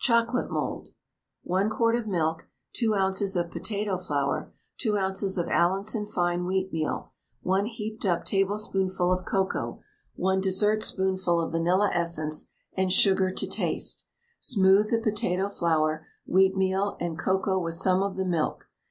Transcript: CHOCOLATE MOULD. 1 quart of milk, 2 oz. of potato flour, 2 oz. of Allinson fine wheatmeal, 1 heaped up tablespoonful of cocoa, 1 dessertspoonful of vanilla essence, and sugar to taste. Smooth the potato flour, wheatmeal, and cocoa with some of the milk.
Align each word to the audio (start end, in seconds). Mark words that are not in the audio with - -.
CHOCOLATE 0.00 0.50
MOULD. 0.50 0.88
1 1.44 1.70
quart 1.70 1.96
of 1.96 2.06
milk, 2.06 2.46
2 2.74 2.92
oz. 2.94 3.34
of 3.34 3.50
potato 3.50 3.96
flour, 3.96 4.52
2 4.80 4.98
oz. 4.98 5.38
of 5.38 5.48
Allinson 5.48 6.04
fine 6.04 6.40
wheatmeal, 6.44 7.08
1 7.40 7.64
heaped 7.64 8.04
up 8.04 8.26
tablespoonful 8.26 9.10
of 9.10 9.24
cocoa, 9.24 9.80
1 10.16 10.42
dessertspoonful 10.42 11.40
of 11.40 11.52
vanilla 11.52 11.88
essence, 11.90 12.50
and 12.76 12.92
sugar 12.92 13.30
to 13.30 13.46
taste. 13.46 14.04
Smooth 14.40 14.90
the 14.90 14.98
potato 15.00 15.48
flour, 15.48 16.06
wheatmeal, 16.28 16.98
and 17.00 17.18
cocoa 17.18 17.58
with 17.58 17.72
some 17.76 18.02
of 18.02 18.16
the 18.16 18.26
milk. 18.26 18.68